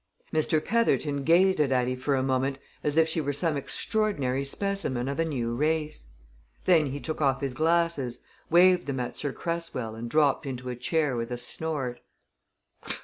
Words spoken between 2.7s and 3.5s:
as if she were